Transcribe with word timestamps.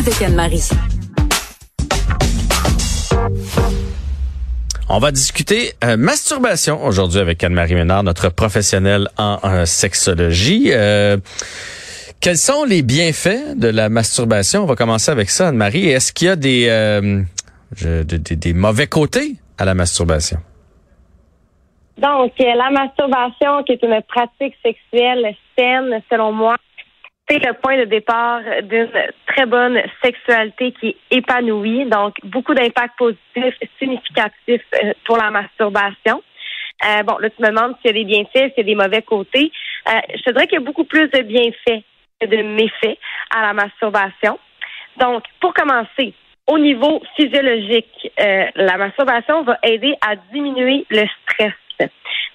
avec 0.00 0.22
Anne-Marie. 0.22 0.62
On 4.88 4.98
va 4.98 5.10
discuter 5.12 5.72
euh, 5.84 5.96
masturbation 5.98 6.82
aujourd'hui 6.84 7.20
avec 7.20 7.44
Anne-Marie 7.44 7.74
Ménard, 7.74 8.02
notre 8.02 8.30
professionnelle 8.30 9.08
en, 9.18 9.38
en 9.42 9.66
sexologie. 9.66 10.70
Euh, 10.72 11.18
quels 12.20 12.38
sont 12.38 12.64
les 12.64 12.80
bienfaits 12.82 13.56
de 13.56 13.68
la 13.68 13.88
masturbation? 13.90 14.62
On 14.62 14.66
va 14.66 14.74
commencer 14.74 15.10
avec 15.10 15.28
ça, 15.28 15.48
Anne-Marie. 15.48 15.88
Est-ce 15.88 16.12
qu'il 16.14 16.28
y 16.28 16.30
a 16.30 16.36
des, 16.36 16.66
euh, 16.68 17.22
je- 17.76 18.02
des, 18.02 18.18
des- 18.18 18.36
des 18.36 18.52
mauvais 18.54 18.86
côtés 18.86 19.36
à 19.58 19.64
la 19.66 19.74
masturbation? 19.74 20.38
Donc, 21.98 22.32
euh, 22.40 22.44
la 22.56 22.70
masturbation, 22.70 23.62
qui 23.66 23.72
est 23.72 23.82
une 23.82 24.00
pratique 24.08 24.54
sexuelle 24.64 25.34
saine, 25.58 26.00
selon 26.10 26.32
moi, 26.32 26.56
c'est 27.30 27.38
le 27.38 27.52
point 27.54 27.78
de 27.78 27.84
départ 27.84 28.40
d'une 28.62 28.90
très 29.26 29.46
bonne 29.46 29.80
sexualité 30.02 30.72
qui 30.72 30.88
est 30.88 31.18
épanouie. 31.18 31.84
Donc, 31.86 32.16
beaucoup 32.24 32.54
d'impacts 32.54 32.98
positifs, 32.98 33.56
significatifs 33.78 34.64
euh, 34.82 34.92
pour 35.04 35.16
la 35.16 35.30
masturbation. 35.30 36.22
Euh, 36.84 37.02
bon, 37.04 37.18
là, 37.18 37.30
tu 37.30 37.40
me 37.40 37.48
demandes 37.48 37.76
s'il 37.76 37.96
y 37.96 38.00
a 38.00 38.04
des 38.04 38.04
bienfaits, 38.04 38.54
s'il 38.54 38.58
y 38.58 38.60
a 38.60 38.62
des 38.64 38.74
mauvais 38.74 39.02
côtés. 39.02 39.52
Euh, 39.88 40.00
je 40.16 40.22
te 40.22 40.30
dirais 40.30 40.46
qu'il 40.46 40.58
y 40.58 40.62
a 40.62 40.64
beaucoup 40.64 40.84
plus 40.84 41.08
de 41.08 41.22
bienfaits 41.22 41.84
que 42.20 42.26
de 42.26 42.42
méfaits 42.42 42.98
à 43.34 43.42
la 43.42 43.52
masturbation. 43.52 44.38
Donc, 44.96 45.22
pour 45.40 45.54
commencer, 45.54 46.14
au 46.48 46.58
niveau 46.58 47.00
physiologique, 47.16 48.10
euh, 48.18 48.46
la 48.56 48.76
masturbation 48.76 49.44
va 49.44 49.56
aider 49.62 49.94
à 50.00 50.16
diminuer 50.32 50.84
le 50.90 51.04
stress. 51.22 51.52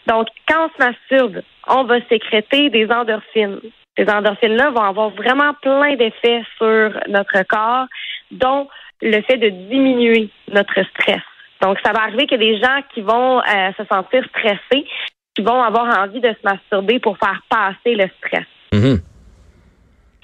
Donc, 0.08 0.28
quand 0.48 0.68
on 0.68 0.70
se 0.70 0.88
masturbe, 0.88 1.42
on 1.68 1.84
va 1.84 2.00
sécréter 2.08 2.70
des 2.70 2.90
endorphines. 2.90 3.60
Ces 3.98 4.10
endorphines-là 4.10 4.72
vont 4.72 4.84
avoir 4.84 5.10
vraiment 5.12 5.54
plein 5.62 5.96
d'effets 5.96 6.44
sur 6.58 6.92
notre 7.08 7.44
corps, 7.48 7.88
dont 8.32 8.68
le 9.02 9.22
fait 9.22 9.38
de 9.38 9.50
diminuer 9.50 10.30
notre 10.52 10.84
stress. 10.90 11.22
Donc, 11.62 11.78
ça 11.84 11.94
va 11.94 12.04
arriver 12.04 12.28
a 12.30 12.38
des 12.38 12.58
gens 12.60 12.82
qui 12.94 13.02
vont 13.02 13.40
euh, 13.40 13.72
se 13.78 13.86
sentir 13.86 14.26
stressés, 14.26 14.86
qui 15.34 15.42
vont 15.42 15.62
avoir 15.62 16.00
envie 16.00 16.20
de 16.20 16.30
se 16.30 16.44
masturber 16.44 17.00
pour 17.00 17.18
faire 17.18 17.42
passer 17.50 17.96
le 17.96 18.08
stress. 18.18 18.46
Mhm. 18.74 19.00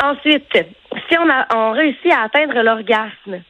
Ensuite, 0.04 0.48
si 1.10 1.18
on, 1.18 1.30
a, 1.30 1.46
on 1.56 1.72
réussit 1.72 2.12
à 2.12 2.24
atteindre 2.24 2.62
l'orgasme, 2.62 3.42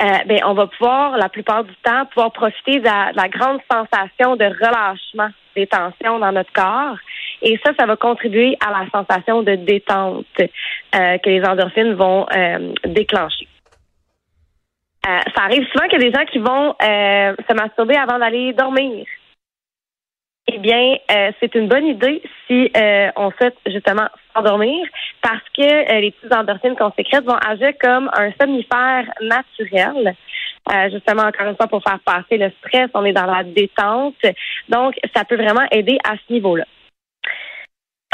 euh, 0.00 0.18
ben, 0.26 0.40
on 0.46 0.54
va 0.54 0.66
pouvoir, 0.68 1.16
la 1.16 1.28
plupart 1.28 1.64
du 1.64 1.74
temps, 1.82 2.06
pouvoir 2.06 2.32
profiter 2.32 2.78
de 2.78 2.84
la, 2.84 3.12
de 3.12 3.16
la 3.16 3.28
grande 3.28 3.60
sensation 3.70 4.36
de 4.36 4.44
relâchement 4.44 5.28
des 5.54 5.66
tensions 5.66 6.18
dans 6.18 6.32
notre 6.32 6.52
corps. 6.52 6.96
Et 7.42 7.58
ça, 7.64 7.72
ça 7.78 7.86
va 7.86 7.96
contribuer 7.96 8.56
à 8.64 8.70
la 8.70 8.90
sensation 8.90 9.42
de 9.42 9.54
détente 9.54 10.26
euh, 10.40 11.18
que 11.18 11.30
les 11.30 11.42
endorphines 11.44 11.94
vont 11.94 12.26
euh, 12.34 12.72
déclencher. 12.84 13.46
Euh, 15.06 15.20
ça 15.34 15.44
arrive 15.44 15.66
souvent 15.72 15.86
qu'il 15.88 16.02
y 16.02 16.06
a 16.06 16.10
des 16.10 16.16
gens 16.16 16.24
qui 16.26 16.38
vont 16.38 16.74
euh, 16.82 17.34
se 17.48 17.54
masturber 17.54 17.96
avant 17.96 18.18
d'aller 18.18 18.52
dormir. 18.52 19.06
Eh 20.50 20.58
bien, 20.58 20.96
euh, 21.10 21.30
c'est 21.40 21.54
une 21.54 21.68
bonne 21.68 21.86
idée 21.86 22.22
si 22.46 22.70
euh, 22.74 23.10
on 23.16 23.30
souhaite 23.32 23.56
justement 23.66 24.08
s'endormir 24.34 24.86
parce 25.20 25.42
que 25.56 26.00
les 26.00 26.10
petites 26.10 26.32
endorphines 26.32 26.74
qu'on 26.74 26.92
sécrète 26.92 27.24
vont 27.24 27.36
agir 27.36 27.72
comme 27.80 28.10
un 28.14 28.32
somnifère 28.40 29.04
naturel. 29.20 30.16
Euh, 30.70 30.90
justement, 30.90 31.22
encore 31.22 31.46
une 31.46 31.56
fois, 31.56 31.66
pour 31.66 31.82
faire 31.82 31.98
passer 32.00 32.36
le 32.36 32.50
stress, 32.60 32.88
on 32.94 33.04
est 33.04 33.12
dans 33.12 33.26
la 33.26 33.44
détente. 33.44 34.16
Donc, 34.68 34.94
ça 35.14 35.24
peut 35.24 35.36
vraiment 35.36 35.66
aider 35.70 35.98
à 36.04 36.14
ce 36.16 36.32
niveau-là. 36.32 36.64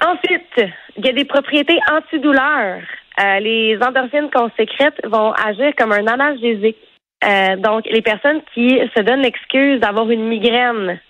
Ensuite, 0.04 0.72
il 0.96 1.06
y 1.06 1.08
a 1.08 1.12
des 1.12 1.24
propriétés 1.24 1.78
antidouleurs. 1.90 2.82
Euh, 3.20 3.38
les 3.38 3.78
endorphines 3.80 4.28
qu'on 4.30 4.50
sécrète 4.56 5.00
vont 5.04 5.32
agir 5.32 5.72
comme 5.76 5.92
un 5.92 6.06
analgésique. 6.06 6.76
Euh, 7.24 7.56
donc, 7.56 7.86
les 7.86 8.02
personnes 8.02 8.42
qui 8.52 8.80
se 8.94 9.00
donnent 9.00 9.22
l'excuse 9.22 9.80
d'avoir 9.80 10.10
une 10.10 10.26
migraine 10.26 11.00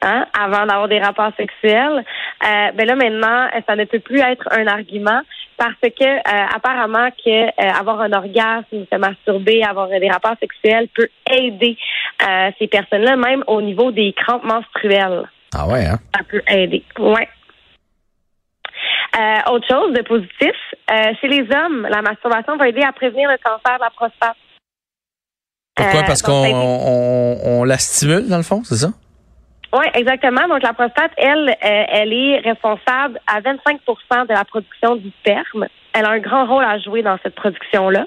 hein, 0.00 0.26
avant 0.36 0.66
d'avoir 0.66 0.88
des 0.88 0.98
rapports 0.98 1.32
sexuels, 1.36 2.04
euh, 2.44 2.72
ben 2.72 2.86
là 2.86 2.96
maintenant, 2.96 3.46
ça 3.68 3.76
ne 3.76 3.84
peut 3.84 4.00
plus 4.00 4.20
être 4.20 4.48
un 4.50 4.66
argument 4.66 5.20
parce 5.58 5.76
que 5.80 6.04
euh, 6.04 6.46
apparemment 6.56 7.10
que 7.24 7.78
avoir 7.78 8.00
un 8.00 8.12
orgasme, 8.12 8.84
se 8.90 8.96
masturber, 8.96 9.62
avoir 9.62 9.88
des 9.88 10.10
rapports 10.10 10.36
sexuels 10.40 10.88
peut 10.88 11.08
aider 11.30 11.76
ces 12.58 12.68
personnes-là, 12.68 13.16
même 13.16 13.44
au 13.48 13.60
niveau 13.60 13.90
des 13.90 14.12
crampes 14.12 14.44
menstruelles. 14.44 15.24
Ah 15.54 15.66
ouais, 15.66 15.86
hein? 15.86 15.98
Ça 16.14 16.22
peut 16.24 16.42
aider. 16.48 16.84
Ouais. 16.98 17.28
Euh, 19.18 19.52
autre 19.52 19.66
chose 19.68 19.92
de 19.92 20.02
positif, 20.02 20.56
euh, 20.90 21.12
chez 21.20 21.28
les 21.28 21.42
hommes, 21.54 21.86
la 21.90 22.00
masturbation 22.00 22.56
va 22.56 22.68
aider 22.68 22.82
à 22.82 22.92
prévenir 22.92 23.28
le 23.30 23.36
cancer 23.42 23.76
de 23.76 23.84
la 23.84 23.90
prostate. 23.90 24.36
Pourquoi? 25.74 26.00
Euh, 26.00 26.04
Parce 26.06 26.22
qu'on 26.22 26.32
on, 26.32 27.38
on 27.44 27.64
la 27.64 27.76
stimule, 27.78 28.28
dans 28.28 28.38
le 28.38 28.42
fond, 28.42 28.62
c'est 28.64 28.76
ça? 28.76 28.88
Oui, 29.74 29.86
exactement. 29.94 30.48
Donc, 30.48 30.62
la 30.62 30.72
prostate, 30.72 31.12
elle, 31.16 31.56
elle 31.60 32.12
est 32.12 32.40
responsable 32.40 33.18
à 33.26 33.40
25% 33.40 34.26
de 34.28 34.32
la 34.34 34.44
production 34.44 34.96
du 34.96 35.10
sperme. 35.20 35.66
Elle 35.94 36.04
a 36.04 36.10
un 36.10 36.18
grand 36.18 36.46
rôle 36.46 36.64
à 36.64 36.78
jouer 36.78 37.02
dans 37.02 37.18
cette 37.22 37.34
production-là. 37.34 38.06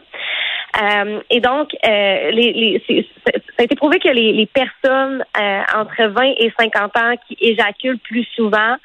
Euh, 0.82 1.22
et 1.30 1.40
donc, 1.40 1.70
euh, 1.88 2.32
les, 2.32 2.82
les, 2.88 3.06
ça 3.26 3.32
a 3.60 3.64
été 3.64 3.76
prouvé 3.76 4.00
que 4.00 4.10
les, 4.10 4.34
les 4.34 4.46
personnes 4.46 5.24
euh, 5.40 5.62
entre 5.76 6.04
20 6.10 6.24
et 6.38 6.52
50 6.60 6.98
ans 6.98 7.14
qui 7.28 7.38
éjaculent 7.40 8.00
plus 8.00 8.26
souvent 8.36 8.76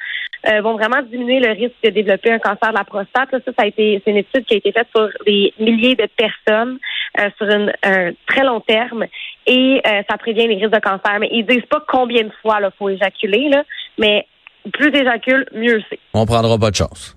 euh, 0.48 0.60
vont 0.62 0.74
vraiment 0.74 1.02
diminuer 1.02 1.40
le 1.40 1.50
risque 1.50 1.74
de 1.82 1.90
développer 1.90 2.30
un 2.30 2.38
cancer 2.38 2.70
de 2.70 2.78
la 2.78 2.84
prostate. 2.84 3.30
Ça, 3.32 3.38
ça 3.44 3.52
a 3.64 3.66
été, 3.66 4.00
c'est 4.04 4.10
une 4.12 4.18
étude 4.18 4.44
qui 4.44 4.54
a 4.54 4.56
été 4.58 4.72
faite 4.72 4.86
sur 4.94 5.08
des 5.26 5.52
milliers 5.58 5.96
de 5.96 6.06
personnes 6.16 6.78
euh, 7.18 7.28
sur 7.36 7.46
une- 7.50 7.72
un 7.82 8.12
très 8.26 8.44
long 8.44 8.60
terme 8.60 9.04
et 9.46 9.82
ça 10.08 10.16
prévient 10.16 10.46
les 10.46 10.54
risques 10.56 10.70
de 10.74 10.78
cancer. 10.80 11.18
Mais 11.18 11.28
ils 11.32 11.44
disent 11.44 11.66
pas 11.68 11.82
combien 11.88 12.22
de 12.22 12.32
fois 12.40 12.58
il 12.60 12.68
faut 12.78 12.88
éjaculer, 12.88 13.48
là, 13.48 13.64
mais 13.98 14.26
plus 14.72 14.90
d'éjacule, 14.92 15.44
mieux 15.52 15.82
c'est. 15.90 15.98
On 16.14 16.24
prendra 16.24 16.56
pas 16.56 16.70
de 16.70 16.76
chance. 16.76 17.16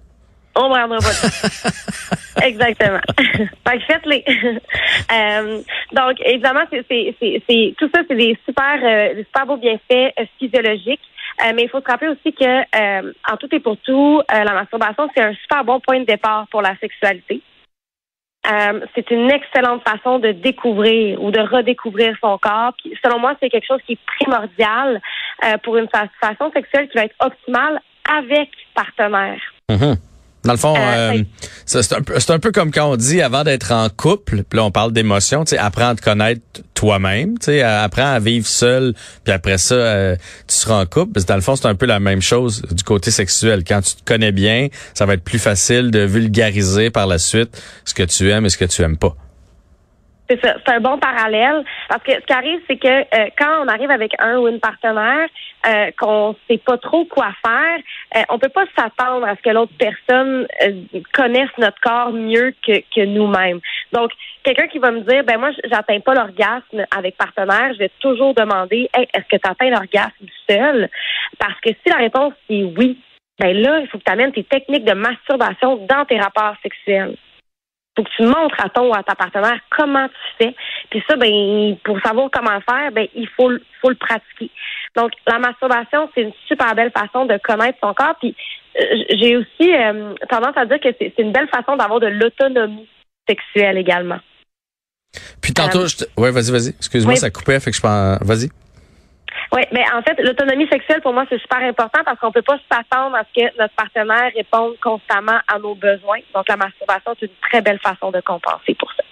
On 0.56 0.70
ne 0.70 0.74
prendra 0.74 0.98
pas 0.98 1.10
de. 1.10 2.46
Exactement. 2.46 3.00
fait 3.68 3.78
que 3.80 3.84
faites-les. 3.86 4.24
Euh, 5.12 5.60
donc, 5.92 6.16
évidemment, 6.26 6.62
c'est, 6.72 6.84
c'est, 6.90 7.16
c'est, 7.20 7.42
c'est- 7.48 7.76
tout 7.78 7.90
ça, 7.94 8.02
c'est 8.08 8.16
des 8.16 8.38
super, 8.46 8.80
euh, 8.82 9.14
des 9.16 9.24
super 9.26 9.46
beaux 9.46 9.58
bienfaits 9.58 10.14
euh, 10.20 10.26
physiologiques. 10.40 11.02
Euh, 11.44 11.52
mais 11.56 11.64
il 11.64 11.70
faut 11.70 11.82
se 11.82 11.86
rappeler 11.86 12.10
aussi 12.10 12.34
que, 12.34 12.44
euh, 12.46 13.12
en 13.32 13.38
tout 13.38 13.54
et 13.54 13.60
pour 13.60 13.78
tout, 13.78 14.22
euh, 14.32 14.44
la 14.44 14.54
masturbation, 14.54 15.10
c'est 15.16 15.22
un 15.24 15.34
super 15.34 15.64
bon 15.66 15.80
point 15.82 16.00
de 16.00 16.06
départ 16.06 16.48
pour 16.50 16.62
la 16.62 16.76
sexualité. 16.78 17.42
Euh, 18.52 18.80
c'est 18.96 19.10
une 19.12 19.30
excellente 19.32 19.88
façon 19.88 20.20
de 20.20 20.32
découvrir 20.32 21.22
ou 21.22 21.32
de 21.32 21.40
redécouvrir 21.40 22.16
son 22.22 22.38
corps. 22.38 22.74
Puis, 22.82 22.98
selon 23.04 23.20
moi, 23.20 23.36
c'est 23.42 23.50
quelque 23.50 23.68
chose 23.68 23.82
qui 23.86 23.94
est 23.94 24.00
primordial 24.20 25.02
euh, 25.46 25.58
pour 25.64 25.78
une 25.78 25.88
satisfaction 25.94 26.52
sexuelle 26.52 26.88
qui 26.90 26.98
va 26.98 27.06
être 27.06 27.16
optimale 27.20 27.80
avec 28.10 28.50
partenaire. 28.74 29.42
Mhm. 29.70 29.96
Dans 30.46 30.52
le 30.54 30.58
fond, 30.58 30.76
Euh, 30.78 31.14
euh, 31.14 31.24
c'est 31.66 31.94
un, 31.94 32.02
peu- 32.02 32.20
c'est 32.20 32.32
un 32.32 32.40
peu 32.40 32.52
comme 32.52 32.72
quand 32.72 32.92
on 32.92 32.96
dit 32.98 33.22
avant 33.22 33.44
d'être 33.44 33.72
en 33.72 33.88
couple, 33.90 34.44
puis 34.44 34.58
là 34.58 34.64
on 34.66 34.72
parle 34.72 34.92
d'émotion, 34.92 35.46
tu 35.46 35.52
sais, 35.52 35.58
apprends 35.58 35.90
à 35.90 35.96
te 35.96 36.02
connaître 36.02 36.42
toi-même, 36.74 37.38
tu 37.40 37.46
sais, 37.46 37.62
apprends 37.62 38.12
à 38.14 38.20
vivre 38.20 38.46
seul, 38.46 38.94
puis 39.24 39.34
après 39.34 39.58
ça, 39.58 39.76
euh, 39.76 40.16
tu 40.48 40.56
seras 40.56 40.82
en 40.82 40.86
couple. 40.86 41.14
Parce 41.14 41.26
que 41.26 41.30
dans 41.30 41.36
le 41.36 41.42
fond, 41.42 41.56
c'est 41.56 41.68
un 41.68 41.76
peu 41.76 41.86
la 41.86 42.00
même 42.02 42.22
chose 42.22 42.62
du 42.72 42.84
côté 42.84 43.10
sexuel. 43.12 43.64
Quand 43.66 43.82
tu 43.82 43.96
te 43.96 44.04
connais 44.04 44.34
bien, 44.34 44.68
ça 44.94 45.06
va 45.06 45.14
être 45.14 45.24
plus 45.24 45.40
facile 45.40 45.92
de 45.92 46.00
vulgariser 46.00 46.90
par 46.90 47.08
la 47.08 47.20
suite 47.20 47.62
ce 47.86 47.94
que 47.94 48.04
tu 48.04 48.30
aimes 48.30 48.46
et 48.46 48.50
ce 48.50 48.58
que 48.58 48.66
tu 48.66 48.82
aimes 48.82 48.98
pas. 48.98 49.16
C'est 50.30 50.44
ça, 50.44 50.56
c'est 50.66 50.74
un 50.74 50.80
bon 50.80 50.98
parallèle. 50.98 51.64
Parce 51.90 52.04
que 52.04 52.14
ce 52.14 52.26
qui 52.26 52.34
arrive, 52.34 52.62
c'est 52.68 52.78
que 52.78 52.88
euh, 52.88 53.30
quand 53.38 53.64
on 53.64 53.68
arrive 53.68 53.92
avec 53.92 54.14
un 54.20 54.38
ou 54.38 54.48
une 54.48 54.60
partenaire, 54.60 55.28
euh, 55.68 55.92
qu'on 55.98 56.36
sait 56.50 56.58
pas 56.58 56.78
trop 56.78 57.06
quoi 57.06 57.32
faire, 57.46 57.80
euh, 58.16 58.24
on 58.30 58.40
peut 58.40 58.50
pas 58.50 58.66
s'attendre 58.78 59.26
à 59.26 59.36
ce 59.36 59.42
que 59.42 59.50
l'autre 59.50 59.74
personne 59.78 60.48
euh, 60.62 60.72
connaisse 61.14 61.50
notre 61.58 61.80
corps 61.82 62.14
mieux 62.14 62.54
que, 62.66 62.80
que 62.94 63.06
nous-mêmes. 63.06 63.60
Donc, 63.92 64.12
quelqu'un 64.44 64.68
qui 64.68 64.80
va 64.80 64.92
me 64.92 65.02
dire, 65.02 65.24
ben 65.24 65.40
moi, 65.40 65.52
j'atteins 65.66 66.00
pas 66.00 66.14
l'orgasme 66.14 66.86
avec 66.96 67.18
partenaire, 67.18 67.74
je 67.74 67.80
vais 67.80 67.92
toujours 68.00 68.34
demander, 68.34 68.90
est-ce 68.94 69.28
que 69.30 69.42
tu 69.42 69.50
atteins 69.50 69.70
l'orgasme 69.70 70.26
seul? 70.50 70.90
Parce 71.38 71.60
que 71.62 71.70
si 71.70 71.90
la 71.90 71.98
réponse 71.98 72.34
est 72.50 72.64
oui, 72.64 72.98
ben 73.40 73.56
là, 73.58 73.80
il 73.80 73.88
faut 73.88 73.98
que 73.98 74.04
tu 74.04 74.12
amènes 74.12 74.32
tes 74.32 74.44
techniques 74.44 74.86
de 74.86 74.94
masturbation 74.94 75.78
dans 75.86 76.06
tes 76.06 76.20
rapports 76.20 76.56
sexuels 76.62 77.16
faut 77.96 78.04
que 78.04 78.10
tu 78.16 78.24
montres 78.24 78.60
à 78.60 78.70
ton 78.70 78.90
ou 78.90 78.96
à 78.96 79.04
ta 79.04 79.14
partenaire 79.16 79.60
comment 79.70 80.08
tu 80.08 80.46
fais. 80.46 80.56
Puis 80.90 81.04
ça, 81.08 81.16
ben, 81.16 81.76
pour 81.84 82.00
savoir 82.02 82.30
comment 82.32 82.60
faire, 82.62 82.92
ben, 82.92 83.08
il 83.16 83.28
faut, 83.30 83.50
le- 83.50 83.62
faut 83.82 83.90
le 83.90 83.96
pratiquer. 83.96 84.50
Donc, 84.96 85.12
la 85.28 85.40
masturbation, 85.40 86.10
c'est 86.14 86.22
une 86.24 86.34
super 86.48 86.74
belle 86.76 86.92
façon 86.92 87.26
de 87.26 87.38
connaître 87.38 87.78
son 87.84 87.94
corps. 87.94 88.16
Puis, 88.20 88.36
euh, 88.80 88.84
j'ai 89.20 89.38
aussi 89.38 89.74
euh, 89.76 90.14
tendance 90.30 90.56
à 90.58 90.66
dire 90.66 90.80
que 90.80 90.90
c'est 91.00 91.14
c'est 91.16 91.22
une 91.24 91.32
belle 91.32 91.50
façon 91.50 91.76
d'avoir 91.78 92.00
de 92.00 92.08
l'autonomie 92.08 92.88
sexuelle 93.28 93.78
également. 93.78 94.20
Puis 95.42 95.54
tantôt, 95.54 95.82
Euh, 95.84 95.88
je 95.88 95.98
te- 95.98 96.20
ouais, 96.20 96.32
vas-y, 96.32 96.52
vas-y. 96.52 96.70
Excuse-moi, 96.70 97.14
oui. 97.14 97.20
ça 97.20 97.30
coupait, 97.30 97.60
fait 97.60 97.70
que 97.72 97.78
je 97.78 97.82
pense, 97.82 98.18
vas-y. 98.22 98.50
Oui, 99.54 99.62
mais 99.72 99.84
en 99.94 100.02
fait, 100.02 100.20
l'autonomie 100.24 100.68
sexuelle, 100.68 101.02
pour 101.02 101.14
moi, 101.14 101.26
c'est 101.30 101.40
super 101.40 101.60
important 101.60 102.00
parce 102.04 102.20
qu'on 102.20 102.32
peut 102.32 102.42
pas 102.42 102.58
s'attendre 102.72 103.16
à 103.16 103.24
ce 103.24 103.40
que 103.40 103.58
notre 103.60 103.76
partenaire 103.76 104.32
réponde 104.36 104.74
constamment 104.82 105.38
à 105.48 105.60
nos 105.60 105.76
besoins. 105.76 106.20
Donc, 106.34 106.50
la 106.50 106.58
masturbation, 106.58 107.14
c'est 107.20 107.28
une 107.28 107.50
très 107.50 107.62
belle 107.62 107.80
façon 107.80 108.10
de 108.10 108.20
compenser 108.22 108.74
pour 108.80 108.92
ça. 108.94 109.04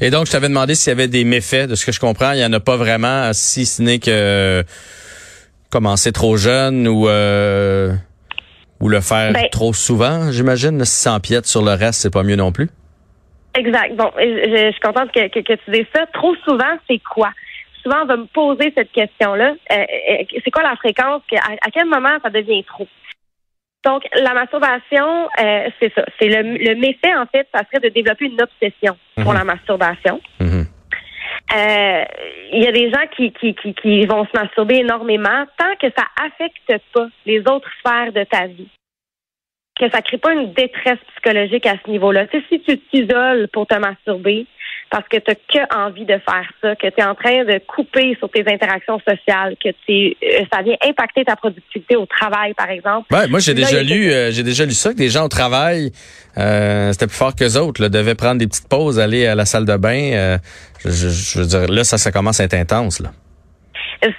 Et 0.00 0.10
donc, 0.10 0.26
je 0.26 0.32
t'avais 0.32 0.48
demandé 0.48 0.74
s'il 0.74 0.90
y 0.90 0.92
avait 0.92 1.08
des 1.08 1.24
méfaits. 1.24 1.68
De 1.68 1.74
ce 1.74 1.84
que 1.84 1.92
je 1.92 2.00
comprends, 2.00 2.32
il 2.32 2.38
n'y 2.38 2.44
en 2.46 2.52
a 2.54 2.60
pas 2.60 2.76
vraiment, 2.76 3.30
si 3.34 3.66
ce 3.66 3.82
n'est 3.82 3.98
que 3.98 4.64
commencer 5.70 6.12
trop 6.12 6.38
jeune 6.38 6.88
ou 6.88 7.06
euh, 7.06 7.92
ou 8.80 8.88
le 8.88 9.00
faire 9.00 9.32
ben, 9.34 9.48
trop 9.52 9.74
souvent, 9.74 10.32
j'imagine. 10.32 10.82
Si 10.86 11.02
ça 11.02 11.12
empiète 11.12 11.44
sur 11.44 11.62
le 11.62 11.72
reste, 11.72 12.00
c'est 12.00 12.12
pas 12.12 12.22
mieux 12.22 12.36
non 12.36 12.52
plus. 12.52 12.70
Exact. 13.54 13.94
Bon, 13.96 14.10
je, 14.16 14.70
suis 14.70 14.80
contente 14.80 15.12
que, 15.12 15.28
que, 15.28 15.40
tu 15.40 15.70
dises 15.70 15.86
ça. 15.94 16.06
Trop 16.14 16.34
souvent, 16.44 16.78
c'est 16.88 17.00
quoi? 17.12 17.30
Souvent, 17.82 18.02
on 18.02 18.06
va 18.06 18.16
me 18.16 18.26
poser 18.26 18.72
cette 18.76 18.92
question-là. 18.92 19.54
Euh, 19.72 19.74
euh, 19.76 20.24
c'est 20.44 20.50
quoi 20.50 20.62
la 20.62 20.76
fréquence? 20.76 21.22
À, 21.32 21.70
quel 21.70 21.86
moment 21.86 22.18
ça 22.22 22.30
devient 22.30 22.64
trop? 22.64 22.88
Donc, 23.84 24.02
la 24.14 24.34
masturbation, 24.34 25.28
c'est 25.38 25.92
ça. 25.94 26.04
C'est 26.18 26.28
le, 26.28 26.42
le 26.42 26.74
méfait, 26.74 27.14
en 27.14 27.24
fait, 27.26 27.48
ça 27.54 27.62
serait 27.64 27.88
de 27.88 27.94
développer 27.94 28.26
une 28.26 28.40
obsession 28.40 28.96
pour 29.16 29.32
mhm. 29.32 29.38
la 29.38 29.44
masturbation. 29.44 30.20
Mhm. 30.38 30.66
Euh, 31.56 32.04
il 32.52 32.62
y 32.62 32.66
a 32.66 32.72
des 32.72 32.90
gens 32.90 33.06
qui, 33.16 33.32
qui, 33.32 33.54
qui, 33.54 33.74
qui, 33.74 34.06
vont 34.06 34.24
se 34.24 34.38
masturber 34.38 34.76
énormément 34.76 35.46
tant 35.58 35.74
que 35.80 35.92
ça 35.96 36.04
affecte 36.24 36.82
pas 36.92 37.08
les 37.26 37.40
autres 37.40 37.68
sphères 37.80 38.12
de 38.12 38.22
ta 38.24 38.46
vie. 38.46 38.68
Que 39.78 39.90
ça 39.90 40.00
crée 40.02 40.18
pas 40.18 40.32
une 40.32 40.52
détresse 40.52 40.98
psychologique 41.12 41.66
à 41.66 41.74
ce 41.84 41.90
niveau-là. 41.90 42.26
Tu 42.26 42.38
sais, 42.38 42.44
si 42.48 42.60
tu 42.60 42.78
t'isoles 42.78 43.48
pour 43.52 43.66
te 43.66 43.76
masturber, 43.76 44.46
parce 44.90 45.06
que 45.08 45.18
tu 45.18 45.32
que 45.52 45.76
envie 45.76 46.04
de 46.04 46.18
faire 46.18 46.50
ça, 46.60 46.74
que 46.74 46.88
tu 46.88 47.00
es 47.00 47.04
en 47.04 47.14
train 47.14 47.44
de 47.44 47.60
couper 47.66 48.16
sur 48.18 48.28
tes 48.28 48.44
interactions 48.52 48.98
sociales, 48.98 49.56
que 49.62 49.70
tu 49.86 50.16
euh, 50.22 50.44
ça 50.52 50.62
vient 50.62 50.76
impacter 50.86 51.24
ta 51.24 51.36
productivité 51.36 51.96
au 51.96 52.06
travail, 52.06 52.54
par 52.54 52.68
exemple. 52.68 53.06
Ouais, 53.14 53.28
moi 53.28 53.38
j'ai 53.38 53.54
déjà 53.54 53.82
lu 53.82 54.10
euh, 54.10 54.30
j'ai 54.32 54.42
déjà 54.42 54.64
lu 54.64 54.72
ça 54.72 54.92
que 54.92 54.98
des 54.98 55.08
gens 55.08 55.24
au 55.24 55.28
travail 55.28 55.92
euh, 56.38 56.92
c'était 56.92 57.06
plus 57.06 57.16
fort 57.16 57.34
que 57.34 57.56
autres, 57.56 57.82
là, 57.82 57.88
devaient 57.88 58.14
prendre 58.14 58.38
des 58.38 58.46
petites 58.46 58.68
pauses, 58.68 58.98
aller 58.98 59.26
à 59.26 59.34
la 59.34 59.44
salle 59.44 59.64
de 59.64 59.76
bain. 59.76 60.38
Je, 60.84 60.90
je, 60.90 61.08
je, 61.08 61.38
veux 61.40 61.46
dire, 61.46 61.68
là, 61.68 61.84
ça, 61.84 61.98
ça 61.98 62.10
commence 62.12 62.40
à 62.40 62.44
être 62.44 62.54
intense. 62.54 63.00
Là 63.00 63.10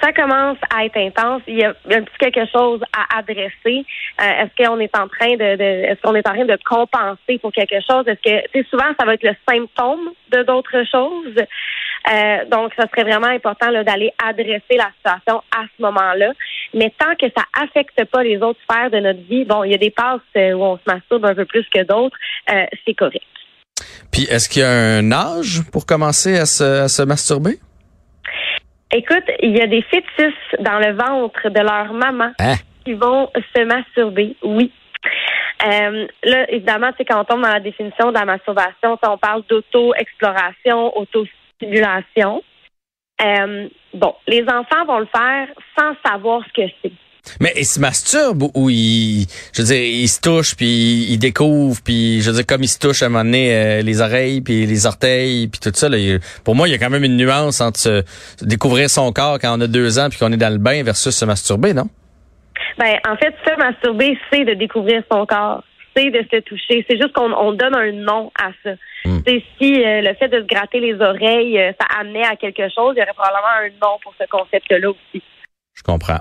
ça 0.01 0.13
commence 0.13 0.57
à 0.73 0.85
être 0.85 0.97
intense. 0.97 1.41
Il 1.47 1.57
y 1.57 1.63
a 1.63 1.69
un 1.69 2.01
petit 2.03 2.17
quelque 2.19 2.45
chose 2.51 2.81
à 2.93 3.17
adresser. 3.17 3.85
Euh, 4.21 4.43
est-ce 4.43 4.63
qu'on 4.63 4.79
est 4.79 4.95
en 4.95 5.07
train 5.07 5.31
de, 5.31 5.55
de 5.55 5.63
est-ce 5.63 6.01
qu'on 6.01 6.15
est 6.15 6.27
en 6.27 6.33
train 6.33 6.45
de 6.45 6.57
compenser 6.63 7.39
pour 7.39 7.51
quelque 7.51 7.79
chose? 7.89 8.05
Est-ce 8.07 8.21
que, 8.21 8.47
tu 8.53 8.63
souvent, 8.69 8.93
ça 8.99 9.05
va 9.05 9.15
être 9.15 9.23
le 9.23 9.35
symptôme 9.49 10.11
de 10.31 10.43
d'autres 10.43 10.83
choses. 10.89 11.35
Euh, 12.11 12.45
donc, 12.49 12.73
ça 12.77 12.87
serait 12.89 13.03
vraiment 13.03 13.27
important 13.27 13.71
d'aller 13.83 14.11
adresser 14.23 14.77
la 14.77 14.91
situation 14.97 15.41
à 15.55 15.63
ce 15.75 15.81
moment-là. 15.81 16.31
Mais 16.73 16.93
tant 16.97 17.15
que 17.19 17.27
ça 17.35 17.43
affecte 17.61 18.05
pas 18.05 18.23
les 18.23 18.37
autres 18.37 18.59
sphères 18.69 18.91
de 18.91 18.99
notre 18.99 19.21
vie, 19.21 19.45
bon, 19.45 19.63
il 19.63 19.71
y 19.71 19.75
a 19.75 19.77
des 19.77 19.91
passes 19.91 20.21
euh, 20.37 20.53
où 20.53 20.63
on 20.63 20.77
se 20.77 20.83
masturbe 20.87 21.25
un 21.25 21.35
peu 21.35 21.45
plus 21.45 21.65
que 21.73 21.83
d'autres, 21.83 22.17
c'est 22.85 22.93
correct. 22.93 23.25
Puis, 24.11 24.23
est-ce 24.23 24.49
qu'il 24.49 24.61
y 24.61 24.65
a 24.65 24.69
un 24.69 25.11
âge 25.11 25.61
pour 25.71 25.85
commencer 25.85 26.37
à 26.37 26.45
se, 26.45 26.83
à 26.83 26.87
se 26.87 27.01
masturber? 27.03 27.59
Écoute, 28.93 29.23
il 29.41 29.57
y 29.57 29.61
a 29.61 29.67
des 29.67 29.81
fœtus 29.83 30.33
dans 30.59 30.79
le 30.79 30.93
ventre 30.93 31.49
de 31.49 31.59
leur 31.59 31.93
maman 31.93 32.31
hein? 32.39 32.55
qui 32.83 32.93
vont 32.93 33.29
se 33.55 33.63
masturber, 33.63 34.35
oui. 34.43 34.71
Euh, 35.65 36.07
là, 36.23 36.51
évidemment, 36.51 36.91
c'est 36.97 37.05
quand 37.05 37.21
on 37.21 37.23
tombe 37.23 37.41
dans 37.41 37.53
la 37.53 37.59
définition 37.59 38.09
de 38.09 38.15
la 38.15 38.25
masturbation, 38.25 38.97
on 39.03 39.17
parle 39.17 39.43
d'auto-exploration, 39.47 40.97
auto-stimulation. 40.97 42.43
Euh, 43.23 43.69
bon, 43.93 44.15
les 44.27 44.43
enfants 44.43 44.85
vont 44.85 44.99
le 44.99 45.07
faire 45.07 45.47
sans 45.77 45.93
savoir 46.03 46.43
ce 46.47 46.61
que 46.61 46.67
c'est. 46.81 46.91
Mais 47.39 47.53
ils 47.55 47.65
se 47.65 47.79
masturbent 47.79 48.49
ou 48.53 48.69
ils, 48.69 49.27
je 49.53 49.61
veux 49.61 49.67
dire, 49.67 49.83
ils 49.83 50.07
se 50.07 50.19
touchent 50.19 50.55
puis 50.55 51.05
ils 51.09 51.17
découvrent 51.17 51.81
puis 51.83 52.21
je 52.21 52.29
veux 52.29 52.37
dire 52.37 52.45
comme 52.45 52.63
ils 52.63 52.67
se 52.67 52.79
touchent 52.79 53.03
à 53.03 53.07
un 53.07 53.09
moment 53.09 53.23
donné 53.23 53.55
euh, 53.55 53.81
les 53.81 54.01
oreilles 54.01 54.41
puis 54.41 54.65
les 54.65 54.85
orteils 54.85 55.47
puis 55.47 55.59
tout 55.59 55.71
ça. 55.73 55.89
Là, 55.89 55.97
pour 56.43 56.55
moi, 56.55 56.67
il 56.67 56.71
y 56.71 56.75
a 56.75 56.77
quand 56.77 56.89
même 56.89 57.03
une 57.03 57.17
nuance 57.17 57.61
entre 57.61 58.03
découvrir 58.41 58.89
son 58.89 59.11
corps 59.11 59.39
quand 59.39 59.57
on 59.57 59.61
a 59.61 59.67
deux 59.67 59.99
ans 59.99 60.09
puis 60.09 60.19
qu'on 60.19 60.31
est 60.31 60.37
dans 60.37 60.51
le 60.51 60.59
bain 60.59 60.83
versus 60.83 61.15
se 61.15 61.25
masturber, 61.25 61.73
non? 61.73 61.89
Ben, 62.77 62.97
en 63.07 63.15
fait, 63.17 63.35
se 63.45 63.57
masturber, 63.57 64.17
c'est 64.31 64.45
de 64.45 64.53
découvrir 64.53 65.03
son 65.11 65.25
corps, 65.25 65.63
c'est 65.95 66.09
de 66.09 66.25
se 66.31 66.39
toucher. 66.41 66.85
C'est 66.89 66.97
juste 66.97 67.13
qu'on 67.13 67.53
donne 67.53 67.75
un 67.75 67.91
nom 67.91 68.31
à 68.39 68.51
ça. 68.63 68.71
Hmm. 69.05 69.19
C'est 69.25 69.43
si 69.59 69.83
euh, 69.83 70.01
le 70.01 70.13
fait 70.15 70.29
de 70.29 70.41
se 70.41 70.45
gratter 70.45 70.79
les 70.79 70.95
oreilles, 70.95 71.59
euh, 71.59 71.71
ça 71.79 71.99
amenait 71.99 72.25
à 72.25 72.35
quelque 72.35 72.69
chose, 72.69 72.93
il 72.95 72.99
y 72.99 73.01
aurait 73.01 73.13
probablement 73.13 73.47
un 73.61 73.69
nom 73.81 73.97
pour 74.01 74.13
ce 74.19 74.25
concept-là 74.27 74.89
aussi. 74.89 75.23
Je 75.75 75.83
comprends. 75.83 76.19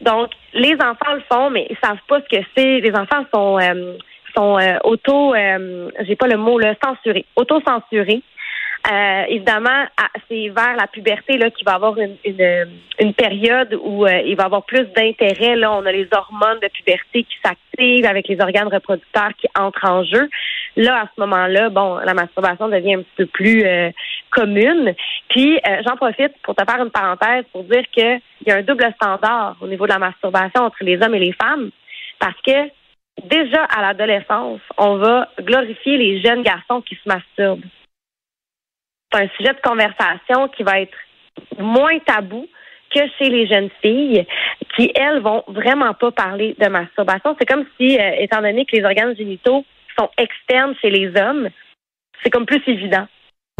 Donc, 0.00 0.30
les 0.54 0.74
enfants 0.74 1.14
le 1.14 1.22
font, 1.30 1.50
mais 1.50 1.66
ils 1.70 1.76
savent 1.82 1.98
pas 2.08 2.20
ce 2.20 2.36
que 2.36 2.42
c'est. 2.56 2.80
Les 2.80 2.92
enfants 2.94 3.24
sont 3.32 3.58
euh, 3.58 3.96
sont 4.36 4.58
euh, 4.58 4.78
auto, 4.84 5.34
euh, 5.34 5.90
j'ai 6.06 6.16
pas 6.16 6.28
le 6.28 6.36
mot 6.36 6.58
là, 6.58 6.74
censurés, 6.82 7.26
auto-censurés. 7.36 8.22
Euh, 8.90 9.24
évidemment, 9.28 9.84
c'est 10.28 10.48
vers 10.48 10.74
la 10.74 10.86
puberté 10.86 11.36
là 11.36 11.50
qu'il 11.50 11.66
va 11.66 11.74
avoir 11.74 11.98
une, 11.98 12.16
une, 12.24 13.12
période 13.12 13.78
où 13.82 14.06
il 14.06 14.34
va 14.36 14.44
avoir 14.44 14.62
plus 14.64 14.86
d'intérêt. 14.96 15.54
Là, 15.54 15.70
on 15.70 15.84
a 15.84 15.92
les 15.92 16.08
hormones 16.10 16.60
de 16.60 16.68
puberté 16.68 17.24
qui 17.24 17.36
s'activent 17.44 18.06
avec 18.06 18.26
les 18.26 18.40
organes 18.40 18.68
reproducteurs 18.68 19.32
qui 19.38 19.48
entrent 19.54 19.84
en 19.84 20.02
jeu. 20.04 20.30
Là, 20.76 21.02
à 21.02 21.10
ce 21.14 21.20
moment-là, 21.20 21.68
bon, 21.68 21.96
la 21.96 22.14
masturbation 22.14 22.68
devient 22.68 22.94
un 22.94 23.02
petit 23.02 23.16
peu 23.18 23.26
plus 23.26 23.64
commune. 24.30 24.94
Puis, 25.28 25.58
j'en 25.86 25.96
profite 25.96 26.32
pour 26.42 26.54
te 26.54 26.64
faire 26.64 26.82
une 26.82 26.90
parenthèse 26.90 27.44
pour 27.52 27.64
dire 27.64 27.84
qu'il 27.92 28.20
y 28.46 28.50
a 28.50 28.56
un 28.56 28.62
double 28.62 28.92
standard 28.94 29.56
au 29.60 29.66
niveau 29.66 29.86
de 29.86 29.92
la 29.92 29.98
masturbation 29.98 30.62
entre 30.62 30.82
les 30.82 31.00
hommes 31.02 31.14
et 31.14 31.20
les 31.20 31.32
femmes, 31.32 31.70
parce 32.18 32.40
que 32.42 32.70
déjà 33.24 33.64
à 33.64 33.82
l'adolescence, 33.82 34.60
on 34.76 34.96
va 34.96 35.28
glorifier 35.40 35.96
les 35.96 36.20
jeunes 36.22 36.42
garçons 36.42 36.80
qui 36.82 36.94
se 36.96 37.08
masturbent. 37.08 37.64
C'est 39.12 39.22
un 39.22 39.28
sujet 39.36 39.52
de 39.52 39.60
conversation 39.62 40.48
qui 40.48 40.62
va 40.62 40.80
être 40.80 40.96
moins 41.58 41.98
tabou 42.00 42.46
que 42.94 43.00
chez 43.18 43.28
les 43.28 43.46
jeunes 43.46 43.70
filles 43.82 44.26
qui, 44.76 44.90
elles, 44.94 45.20
vont 45.20 45.44
vraiment 45.48 45.94
pas 45.94 46.10
parler 46.10 46.54
de 46.58 46.68
masturbation. 46.68 47.36
C'est 47.38 47.46
comme 47.46 47.64
si, 47.76 47.98
euh, 47.98 48.12
étant 48.18 48.40
donné 48.40 48.64
que 48.64 48.76
les 48.76 48.84
organes 48.84 49.16
génitaux 49.16 49.64
sont 49.98 50.10
externes 50.18 50.74
chez 50.80 50.90
les 50.90 51.08
hommes, 51.20 51.48
c'est 52.22 52.30
comme 52.30 52.46
plus 52.46 52.62
évident 52.66 53.06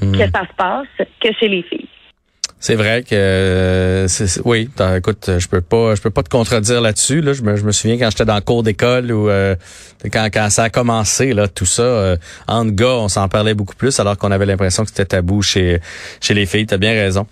mmh. 0.00 0.12
que 0.12 0.30
ça 0.30 0.42
se 0.42 0.54
passe 0.56 1.08
que 1.20 1.32
chez 1.38 1.48
les 1.48 1.62
filles. 1.62 1.88
C'est 2.62 2.74
vrai 2.74 3.02
que 3.02 3.14
euh, 3.14 4.06
oui, 4.44 4.68
écoute, 4.94 5.30
je 5.38 5.48
peux 5.48 5.62
pas 5.62 5.94
je 5.94 6.02
peux 6.02 6.10
pas 6.10 6.22
te 6.22 6.28
contredire 6.28 6.82
là-dessus 6.82 7.22
là, 7.22 7.32
je 7.32 7.42
me, 7.42 7.56
je 7.56 7.64
me 7.64 7.72
souviens 7.72 7.96
quand 7.96 8.10
j'étais 8.10 8.26
dans 8.26 8.34
le 8.34 8.42
cours 8.42 8.62
d'école 8.62 9.10
ou 9.10 9.30
euh, 9.30 9.54
quand 10.12 10.28
quand 10.30 10.50
ça 10.50 10.64
a 10.64 10.68
commencé 10.68 11.32
là 11.32 11.48
tout 11.48 11.64
ça 11.64 11.82
euh, 11.82 12.16
entre 12.46 12.72
gars, 12.72 12.98
on 12.98 13.08
s'en 13.08 13.30
parlait 13.30 13.54
beaucoup 13.54 13.74
plus 13.74 13.98
alors 13.98 14.18
qu'on 14.18 14.30
avait 14.30 14.44
l'impression 14.44 14.82
que 14.82 14.90
c'était 14.90 15.06
tabou 15.06 15.40
chez 15.40 15.80
chez 16.20 16.34
les 16.34 16.44
filles, 16.44 16.66
tu 16.66 16.74
as 16.74 16.78
bien 16.78 16.92
raison. 16.92 17.26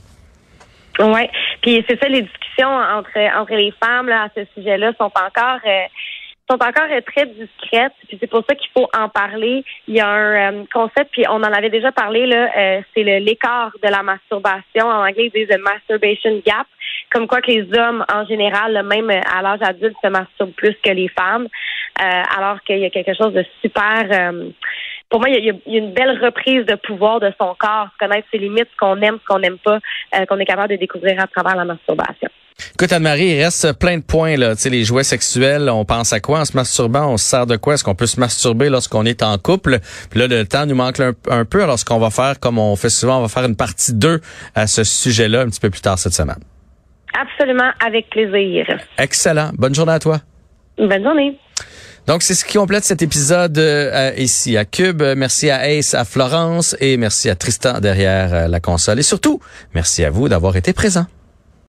Ouais, 0.98 1.30
puis 1.60 1.84
c'est 1.86 2.00
ça 2.00 2.08
les 2.08 2.22
discussions 2.22 2.66
entre 2.66 3.38
entre 3.38 3.54
les 3.54 3.74
femmes 3.84 4.08
là 4.08 4.22
à 4.24 4.28
ce 4.34 4.46
sujet-là 4.56 4.92
sont 4.98 5.12
encore 5.14 5.60
euh, 5.66 5.84
sont 6.48 6.56
encore 6.62 6.88
très 7.06 7.26
discrètes. 7.26 7.92
Puis 8.08 8.18
c'est 8.20 8.26
pour 8.26 8.44
ça 8.48 8.54
qu'il 8.54 8.70
faut 8.72 8.88
en 8.96 9.08
parler. 9.08 9.64
Il 9.86 9.94
y 9.94 10.00
a 10.00 10.08
un 10.08 10.52
euh, 10.52 10.64
concept, 10.72 11.10
puis 11.12 11.24
on 11.28 11.36
en 11.36 11.42
avait 11.42 11.70
déjà 11.70 11.92
parlé, 11.92 12.26
là, 12.26 12.48
euh, 12.56 12.80
c'est 12.94 13.02
l'écart 13.20 13.72
de 13.82 13.88
la 13.88 14.02
masturbation. 14.02 14.86
En 14.86 15.06
anglais, 15.06 15.30
ils 15.32 15.38
disent 15.38 15.54
le 15.54 15.62
masturbation 15.62 16.42
gap. 16.44 16.66
Comme 17.10 17.26
quoi 17.26 17.40
que 17.40 17.50
les 17.50 17.66
hommes, 17.78 18.04
en 18.12 18.24
général, 18.26 18.82
même 18.84 19.10
à 19.10 19.42
l'âge 19.42 19.60
adulte, 19.62 19.96
se 20.02 20.08
masturbent 20.08 20.52
plus 20.52 20.76
que 20.82 20.90
les 20.90 21.08
femmes. 21.08 21.48
Euh, 22.00 22.22
alors 22.36 22.62
qu'il 22.62 22.78
y 22.78 22.84
a 22.84 22.90
quelque 22.90 23.14
chose 23.14 23.32
de 23.32 23.44
super 23.62 24.32
pour 25.10 25.20
moi, 25.20 25.30
il 25.30 25.42
y, 25.42 25.50
a, 25.50 25.54
une 25.78 25.94
belle 25.94 26.22
reprise 26.22 26.66
de 26.66 26.74
pouvoir 26.74 27.18
de 27.18 27.32
son 27.40 27.54
corps, 27.58 27.88
connaître 27.98 28.28
ses 28.30 28.36
limites, 28.36 28.68
ce 28.70 28.76
qu'on 28.76 29.00
aime, 29.00 29.18
ce 29.22 29.24
qu'on 29.26 29.38
n'aime 29.38 29.56
pas, 29.56 29.78
qu'on 30.28 30.38
est 30.38 30.44
capable 30.44 30.68
de 30.68 30.76
découvrir 30.76 31.18
à 31.18 31.26
travers 31.26 31.56
la 31.56 31.64
masturbation. 31.64 32.28
Écoute, 32.74 32.92
Anne-Marie, 32.92 33.26
il 33.26 33.42
reste 33.42 33.72
plein 33.72 33.98
de 33.98 34.02
points, 34.02 34.36
là. 34.36 34.54
Tu 34.54 34.62
sais, 34.62 34.70
les 34.70 34.84
jouets 34.84 35.04
sexuels, 35.04 35.68
on 35.68 35.84
pense 35.84 36.12
à 36.12 36.20
quoi? 36.20 36.40
En 36.40 36.44
se 36.44 36.56
masturbant? 36.56 37.12
On 37.12 37.16
se 37.16 37.24
sert 37.24 37.46
de 37.46 37.56
quoi? 37.56 37.74
Est-ce 37.74 37.84
qu'on 37.84 37.94
peut 37.94 38.06
se 38.06 38.20
masturber 38.20 38.68
lorsqu'on 38.68 39.04
est 39.04 39.22
en 39.22 39.36
couple? 39.38 39.78
Puis 40.10 40.20
là, 40.20 40.26
le 40.26 40.44
temps 40.44 40.66
nous 40.66 40.74
manque 40.74 41.00
un, 41.00 41.44
peu. 41.44 41.62
Alors, 41.62 41.78
ce 41.78 41.84
qu'on 41.84 41.98
va 41.98 42.10
faire, 42.10 42.38
comme 42.38 42.58
on 42.58 42.76
fait 42.76 42.90
souvent, 42.90 43.18
on 43.18 43.22
va 43.22 43.28
faire 43.28 43.44
une 43.44 43.56
partie 43.56 43.94
2 43.94 44.20
à 44.54 44.66
ce 44.66 44.84
sujet-là 44.84 45.40
un 45.40 45.46
petit 45.46 45.60
peu 45.60 45.70
plus 45.70 45.80
tard 45.80 45.98
cette 45.98 46.14
semaine. 46.14 46.38
Absolument, 47.20 47.70
avec 47.84 48.10
plaisir. 48.10 48.66
Excellent. 48.96 49.50
Bonne 49.54 49.74
journée 49.74 49.92
à 49.92 49.98
toi. 49.98 50.20
Bonne 50.78 51.02
journée. 51.02 51.38
Donc, 52.06 52.22
c'est 52.22 52.34
ce 52.34 52.44
qui 52.44 52.56
complète 52.56 52.84
cet 52.84 53.02
épisode 53.02 53.58
euh, 53.58 54.12
ici 54.16 54.56
à 54.56 54.64
Cube. 54.64 55.02
Merci 55.16 55.50
à 55.50 55.68
Ace, 55.68 55.94
à 55.94 56.04
Florence 56.04 56.76
et 56.80 56.96
merci 56.96 57.28
à 57.28 57.34
Tristan 57.34 57.80
derrière 57.80 58.32
euh, 58.32 58.48
la 58.48 58.60
console. 58.60 58.98
Et 58.98 59.02
surtout, 59.02 59.40
merci 59.74 60.04
à 60.04 60.10
vous 60.10 60.28
d'avoir 60.28 60.56
été 60.56 60.72
présents. 60.72 61.06